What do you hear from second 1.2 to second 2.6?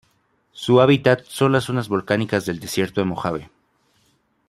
son las zonas volcánicas del